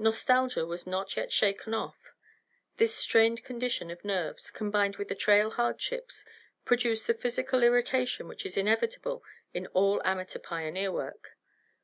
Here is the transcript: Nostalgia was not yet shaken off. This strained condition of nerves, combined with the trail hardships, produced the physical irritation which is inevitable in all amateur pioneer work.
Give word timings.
Nostalgia 0.00 0.66
was 0.66 0.84
not 0.84 1.16
yet 1.16 1.30
shaken 1.30 1.72
off. 1.72 2.10
This 2.76 2.92
strained 2.92 3.44
condition 3.44 3.88
of 3.88 4.04
nerves, 4.04 4.50
combined 4.50 4.96
with 4.96 5.06
the 5.06 5.14
trail 5.14 5.50
hardships, 5.50 6.24
produced 6.64 7.06
the 7.06 7.14
physical 7.14 7.62
irritation 7.62 8.26
which 8.26 8.44
is 8.44 8.56
inevitable 8.56 9.22
in 9.54 9.68
all 9.68 10.02
amateur 10.04 10.40
pioneer 10.40 10.90
work. 10.90 11.36